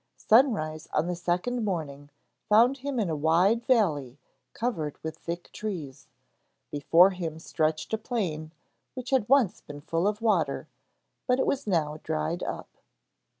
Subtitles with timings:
[0.17, 2.09] Sunrise on the second morning
[2.49, 4.17] found him in a wide valley
[4.51, 6.07] covered with thick trees.
[6.71, 8.51] Before him stretched a plain
[8.95, 10.67] which had once been full of water,
[11.27, 12.79] but it was now dried up.